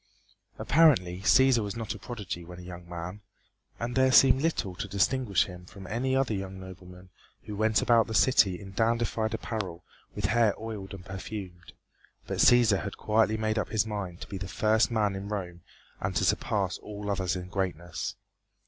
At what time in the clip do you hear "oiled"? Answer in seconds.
10.59-10.95